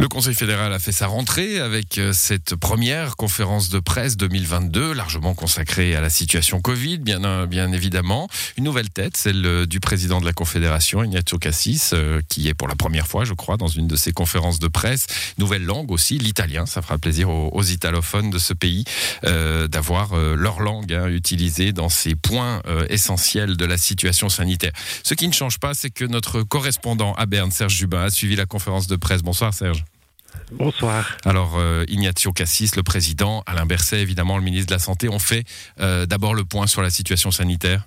[0.00, 4.94] Le Conseil fédéral a fait sa rentrée avec euh, cette première conférence de presse 2022,
[4.94, 8.26] largement consacrée à la situation Covid, bien, euh, bien évidemment.
[8.56, 11.92] Une nouvelle tête, celle euh, du président de la Confédération, Ignacio Cassis,
[12.30, 15.06] qui est pour la première fois, je crois, dans une de ses conférences de presse.
[15.36, 16.64] Nouvelle langue aussi, l'italien.
[16.64, 18.84] Ça fera plaisir aux, italophones de ce pays
[19.22, 24.72] d'avoir leur langue hein, utilisée dans ces points essentiels de la situation sanitaire.
[25.02, 28.34] Ce qui ne change pas, c'est que notre correspondant à Berne, Serge Jubin, a suivi
[28.36, 29.22] la conférence de presse.
[29.22, 29.84] Bonsoir Serge.
[30.52, 31.16] Bonsoir.
[31.24, 35.18] Alors, euh, Ignazio Cassis, le président, Alain Berset, évidemment, le ministre de la Santé, ont
[35.18, 35.44] fait
[35.80, 37.86] euh, d'abord le point sur la situation sanitaire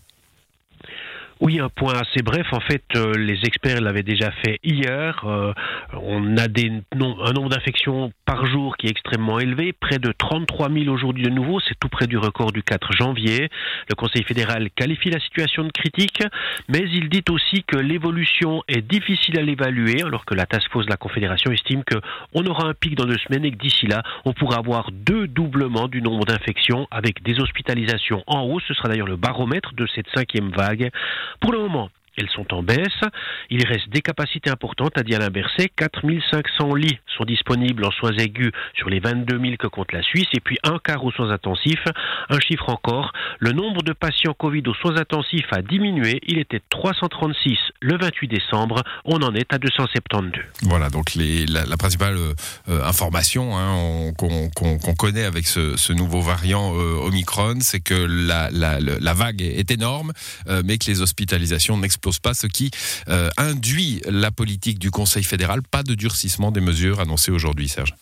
[1.42, 2.48] oui, un point assez bref.
[2.52, 5.24] En fait, euh, les experts l'avaient déjà fait hier.
[5.26, 5.54] Euh,
[5.94, 10.88] on a un nombre d'infections par jour qui est extrêmement élevé, près de 33 000
[10.88, 11.60] aujourd'hui de nouveau.
[11.60, 13.50] C'est tout près du record du 4 janvier.
[13.90, 16.24] Le Conseil fédéral qualifie la situation de critique,
[16.70, 20.86] mais il dit aussi que l'évolution est difficile à l'évaluer, alors que la task force
[20.86, 24.04] de la Confédération estime qu'on aura un pic dans deux semaines et que d'ici là,
[24.26, 28.64] on pourra avoir deux doublements du nombre d'infections avec des hospitalisations en hausse.
[28.68, 30.90] Ce sera d'ailleurs le baromètre de cette cinquième vague.
[31.40, 33.02] Pour le moment, elles sont en baisse.
[33.50, 35.70] Il reste des capacités importantes, a dit Alain Berset.
[35.76, 40.28] 4500 lits sont disponibles en soins aigus sur les 22 000 que compte la Suisse,
[40.34, 41.86] et puis un quart aux soins intensifs.
[42.30, 46.20] Un chiffre encore, le nombre de patients Covid aux soins intensifs a diminué.
[46.28, 48.84] Il était 336 le 28 décembre.
[49.06, 50.32] On en est à 272.
[50.64, 57.58] Voilà, donc la, principale euh, information hein, qu'on connaît avec ce, nouveau variant euh, Omicron,
[57.62, 60.12] c'est que la, la, vague est énorme,
[60.48, 62.72] euh, mais que les hospitalisations n'explosent pas, ce qui
[63.08, 65.62] euh, induit la politique du Conseil fédéral.
[65.64, 67.94] Pas de durcissement des mesures annoncées aujourd'hui, Serge.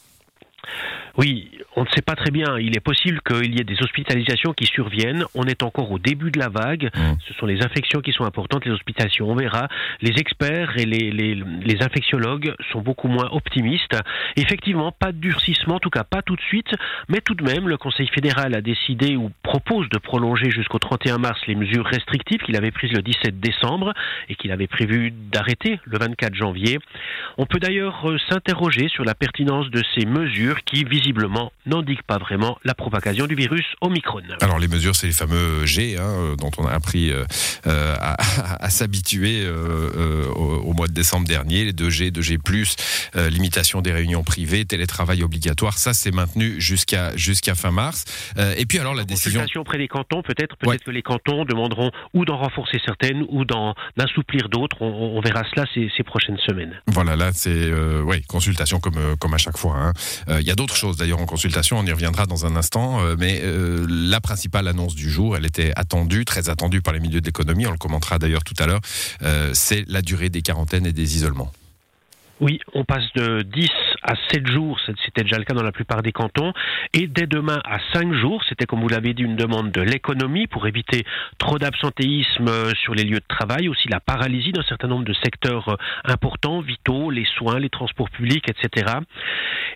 [1.18, 2.58] Oui, on ne sait pas très bien.
[2.60, 5.26] Il est possible qu'il y ait des hospitalisations qui surviennent.
[5.36, 6.90] On est encore au début de la vague.
[6.96, 7.14] Mmh.
[7.28, 9.30] Ce sont les infections qui sont importantes, les hospitalisations.
[9.30, 9.68] On verra.
[10.02, 13.98] Les experts et les, les, infectiologues sont beaucoup moins optimistes.
[14.36, 16.76] Effectivement, pas de durcissement, en tout cas pas tout de suite.
[17.10, 21.18] Mais tout de même, le Conseil fédéral a décidé ou propose de prolonger jusqu'au 31
[21.18, 23.94] mars les mesures restrictives qu'il avait prises le 17 décembre
[24.30, 26.80] et qu'il avait prévu d'arrêter le 24 janvier.
[27.38, 32.18] On peut d'ailleurs euh, s'interroger sur la pertinence de ces mesures qui, visiblement, n'indiquent pas
[32.18, 34.22] vraiment la propagation du virus Omicron.
[34.42, 37.24] Alors les mesures, c'est les fameux G hein, euh, dont on a appris euh,
[37.68, 44.66] euh, à, s'habituer au, mois de décembre dernier, les 2G, 2G+, limitation des réunions privées,
[44.66, 48.06] télétravail obligatoire, ça c'est maintenu jusqu'à jusqu'à fin mars.
[48.58, 49.44] et puis alors la décision...
[49.56, 53.76] auprès des cantons, peut-être peut-être que les cantons demanderont ou d'en renforcer certaines ou d'en
[54.00, 54.82] assouplir d'autres.
[54.82, 56.82] On, verra cela ces, ces, prochaines semaines.
[56.88, 59.76] Voilà, là c'est ouais, consultation comme, comme à chaque fois.
[59.78, 59.94] Hein.
[60.40, 63.16] Il y a d'autres choses d'ailleurs en consultation, on y reviendra dans un instant, euh,
[63.18, 67.22] mais euh, la principale annonce du jour, elle était attendue, très attendue par les milieux
[67.22, 68.82] de l'économie, on le commentera d'ailleurs tout à l'heure,
[69.22, 71.52] euh, c'est la durée des quarantaines et des isolements.
[72.40, 73.70] Oui, on passe de 10
[74.04, 76.54] à 7 jours, c'était déjà le cas dans la plupart des cantons,
[76.94, 80.48] et dès demain à 5 jours, c'était comme vous l'avez dit une demande de l'économie
[80.48, 81.04] pour éviter
[81.38, 85.14] trop d'absentéisme euh, sur les lieux de travail, aussi la paralysie d'un certain nombre de
[85.14, 85.76] secteurs euh,
[86.06, 89.00] importants, vitaux, les soins, les transports publics, etc.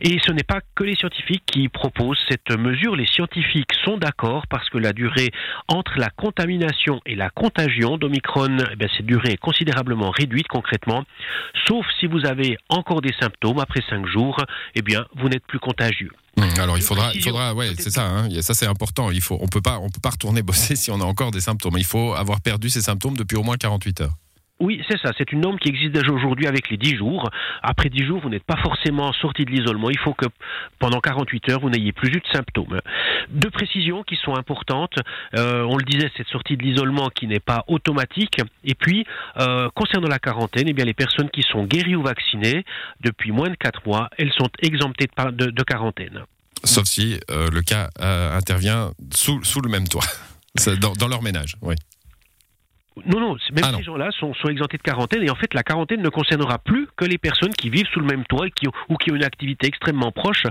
[0.02, 4.48] Et ce n'est pas que les scientifiques qui proposent cette mesure, les scientifiques sont d'accord
[4.48, 5.32] parce que la durée
[5.68, 11.04] entre la contamination et la contagion d'Omicron, eh cette durée est considérablement réduite concrètement,
[11.68, 14.15] sauf si vous avez encore des symptômes après 5 jours,
[14.76, 16.12] eh bien, vous n'êtes plus contagieux.
[16.38, 19.10] Mmh, alors il faudra, il faudra, ouais, c'est ça, hein, ça c'est important.
[19.12, 21.42] Il faut, on peut pas, on peut pas retourner bosser si on a encore des
[21.42, 21.76] symptômes.
[21.78, 24.14] Il faut avoir perdu ces symptômes depuis au moins 48 heures.
[24.60, 25.12] Oui, c'est ça.
[25.18, 27.30] C'est une norme qui existe déjà aujourd'hui avec les 10 jours.
[27.62, 29.90] Après 10 jours, vous n'êtes pas forcément sorti de l'isolement.
[29.90, 30.28] Il faut que
[30.80, 32.80] pendant 48 heures, vous n'ayez plus eu de symptômes.
[33.30, 34.96] Deux précisions qui sont importantes.
[35.36, 38.40] Euh, on le disait, cette sortie de l'isolement qui n'est pas automatique.
[38.64, 39.06] Et puis,
[39.42, 42.64] euh, concernant la quarantaine, eh bien, les personnes qui sont guéries ou vaccinées
[43.02, 46.24] depuis moins de 4 mois, elles sont exemptées de, quarantaine.
[46.64, 50.06] Sauf si euh, le cas intervient sous, sous le même toit,
[50.80, 51.58] dans, dans leur ménage.
[51.62, 51.76] Oui.
[53.06, 55.64] Non, non, même ah ces gens-là sont, sont, exemptés de quarantaine et en fait la
[55.64, 58.68] quarantaine ne concernera plus que les personnes qui vivent sous le même toit et qui,
[58.68, 60.44] ou qui ont une activité extrêmement proche.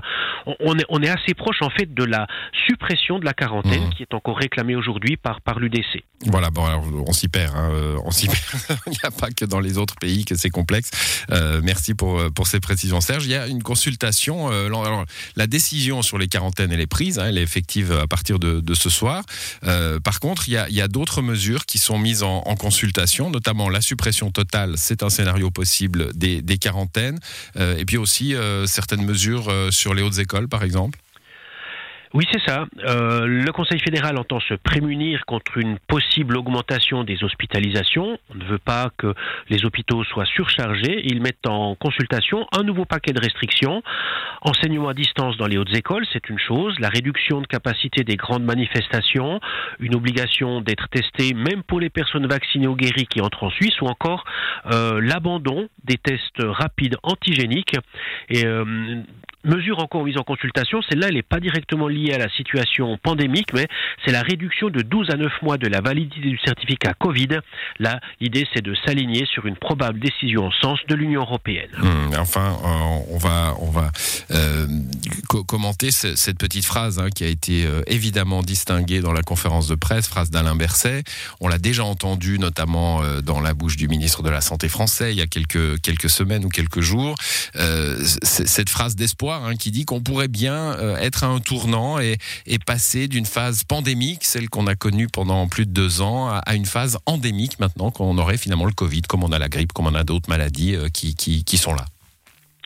[0.59, 2.27] On, est, on est assez proche en fait de la
[2.67, 3.93] suppression de la quarantaine mmh.
[3.95, 6.03] qui est encore réclamée aujourd'hui par, par l'UDC.
[6.27, 8.27] Voilà, bon, alors, on s'y perd, hein, euh, on s'y
[8.67, 8.79] perd.
[8.87, 10.89] Il n'y a pas que dans les autres pays que c'est complexe.
[11.31, 13.25] Euh, merci pour, euh, pour ces précisions, Serge.
[13.25, 14.51] Il y a une consultation.
[14.51, 15.05] Euh, alors,
[15.35, 18.59] la décision sur les quarantaines, elle est prise, hein, elle est effective à partir de,
[18.59, 19.23] de ce soir.
[19.65, 22.35] Euh, par contre, il y a, il y a d'autres mesures qui sont mises en
[22.45, 27.19] en, consultation, notamment la suppression totale, c'est un scénario possible des, quarantaines,
[27.57, 28.33] euh, et puis aussi
[28.65, 30.99] certaines mesures sur les hautes écoles, par exemple.
[32.15, 32.65] Oui, c'est ça.
[32.85, 38.17] Euh, le Conseil fédéral entend se prémunir contre une possible augmentation des hospitalisations.
[38.29, 39.13] On ne veut pas que
[39.49, 41.01] les hôpitaux soient surchargés.
[41.03, 43.83] Ils mettent en consultation un nouveau paquet de restrictions.
[44.43, 46.79] Enseignement à distance dans les hautes écoles, c'est une chose.
[46.79, 49.41] La réduction de capacité des grandes manifestations,
[49.81, 53.81] une obligation d'être testé même pour les personnes vaccinées ou guéries qui entrent en Suisse,
[53.81, 54.23] ou encore
[54.71, 57.75] euh, l'abandon des tests rapides antigéniques.
[58.33, 59.03] Euh,
[59.45, 63.53] mesure encore mise en consultation, celle-là, elle n'est pas directement liée à la situation pandémique,
[63.53, 63.67] mais
[64.03, 67.39] c'est la réduction de 12 à 9 mois de la validité du certificat Covid.
[67.79, 71.69] Là, l'idée, c'est de s'aligner sur une probable décision en sens de l'Union européenne.
[71.77, 73.91] Hmm, enfin, euh, on va, on va
[74.31, 74.67] euh,
[75.47, 79.75] commenter cette petite phrase hein, qui a été euh, évidemment distinguée dans la conférence de
[79.75, 81.03] presse, phrase d'Alain Berset.
[81.39, 85.17] On l'a déjà entendue notamment dans la bouche du ministre de la Santé français il
[85.17, 87.15] y a quelques, quelques semaines ou quelques jours.
[87.53, 92.17] cette phrase d'espoir Hein, qui dit qu'on pourrait bien euh, être à un tournant et,
[92.65, 96.65] passer d'une phase pandémique, celle qu'on a connue pendant plus de deux ans, à, une
[96.65, 99.93] phase endémique maintenant qu'on aurait finalement le Covid, comme on a la grippe, comme on
[99.93, 101.85] a d'autres maladies euh, qui, sont là.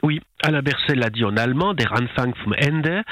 [0.03, 3.03] Oui, Alain Berset l'a dit en allemand, der Anfang vom Ende.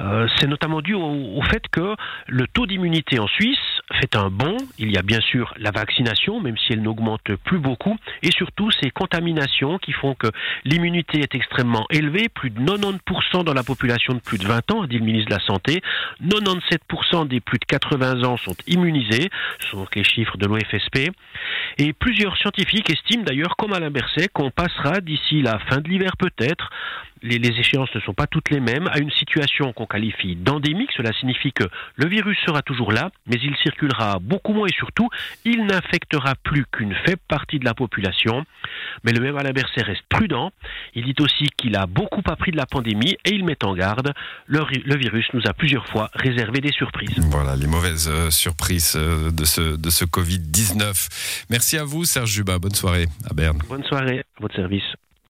[0.00, 1.94] Euh, c'est notamment dû au, fait que
[2.26, 3.73] le taux d'immunité en Suisse
[4.04, 4.56] fait un bond.
[4.78, 8.70] Il y a bien sûr la vaccination, même si elle n'augmente plus beaucoup, et surtout
[8.70, 10.28] ces contaminations qui font que
[10.64, 12.28] l'immunité est extrêmement élevée.
[12.28, 15.34] Plus de 90% dans la population de plus de 20 ans, dit le ministre de
[15.34, 15.82] la Santé.
[16.22, 19.30] 97% des plus de 80 ans sont immunisés.
[19.60, 21.10] Ce sont les chiffres de l'OFSP.
[21.78, 26.16] Et plusieurs scientifiques estiment d'ailleurs, comme Alain Berset, qu'on passera d'ici la fin de l'hiver
[26.18, 26.70] peut-être
[27.24, 30.90] les, échéances ne sont pas toutes les mêmes, à une situation qu'on qualifie d'endémique.
[30.96, 31.64] Cela signifie que
[31.96, 35.08] le virus sera toujours là, mais il circulera beaucoup moins et surtout,
[35.44, 38.44] il n'infectera plus qu'une faible partie de la population.
[39.04, 40.52] Mais le même Alain Berset reste prudent.
[40.94, 44.12] Il dit aussi qu'il a beaucoup appris de la pandémie et il met en garde.
[44.46, 47.18] Le, le virus nous a plusieurs fois réservé des surprises.
[47.30, 51.46] Voilà, les mauvaises euh, surprises euh, de ce, de ce Covid-19.
[51.50, 52.58] Merci à vous, Serge Jubin.
[52.58, 53.58] Bonne soirée à Berne.
[53.68, 54.84] Bonne soirée, à votre service.